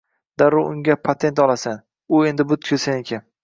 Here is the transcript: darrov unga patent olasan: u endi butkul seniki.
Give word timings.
darrov 0.41 0.69
unga 0.71 0.95
patent 1.03 1.43
olasan: 1.45 1.79
u 2.21 2.25
endi 2.33 2.51
butkul 2.55 2.85
seniki. 2.89 3.25